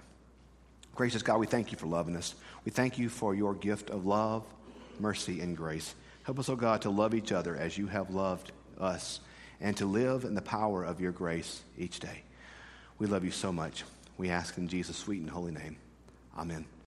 Gracious 0.94 1.22
God, 1.22 1.38
we 1.38 1.46
thank 1.46 1.72
you 1.72 1.78
for 1.78 1.86
loving 1.86 2.16
us. 2.16 2.34
We 2.64 2.70
thank 2.70 2.98
you 2.98 3.08
for 3.08 3.34
your 3.34 3.54
gift 3.54 3.90
of 3.90 4.06
love, 4.06 4.44
mercy, 5.00 5.40
and 5.40 5.56
grace. 5.56 5.94
Help 6.24 6.38
us, 6.38 6.48
O 6.48 6.54
oh 6.54 6.56
God, 6.56 6.82
to 6.82 6.90
love 6.90 7.14
each 7.14 7.32
other 7.32 7.56
as 7.56 7.76
you 7.76 7.86
have 7.86 8.10
loved 8.10 8.52
us 8.78 9.20
and 9.60 9.76
to 9.76 9.86
live 9.86 10.24
in 10.24 10.34
the 10.34 10.42
power 10.42 10.84
of 10.84 11.00
your 11.00 11.12
grace 11.12 11.62
each 11.78 12.00
day. 12.00 12.22
We 12.98 13.06
love 13.06 13.24
you 13.24 13.30
so 13.30 13.52
much. 13.52 13.84
We 14.16 14.30
ask 14.30 14.56
in 14.58 14.68
Jesus' 14.68 14.96
sweet 14.96 15.20
and 15.20 15.30
holy 15.30 15.52
name. 15.52 15.76
Amen. 16.36 16.64